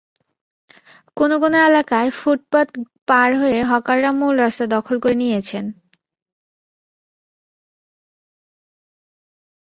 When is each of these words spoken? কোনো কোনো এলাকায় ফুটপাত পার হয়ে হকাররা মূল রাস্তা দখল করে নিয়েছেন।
কোনো 1.17 1.35
কোনো 1.43 1.57
এলাকায় 1.67 2.09
ফুটপাত 2.19 2.67
পার 3.07 3.29
হয়ে 3.41 3.59
হকাররা 3.71 4.11
মূল 4.19 4.33
রাস্তা 4.37 4.65
দখল 4.75 4.95
করে 5.03 5.15
নিয়েছেন। 5.15 5.65